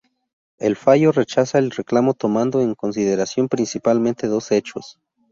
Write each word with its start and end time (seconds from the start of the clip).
El 0.57 0.77
fallo 0.77 1.11
rechaza 1.11 1.59
el 1.59 1.69
reclamo 1.69 2.15
tomando 2.15 2.59
en 2.63 2.73
consideración 2.73 3.47
principalmente 3.47 4.25
dos 4.25 4.51
hechos. 4.51 4.97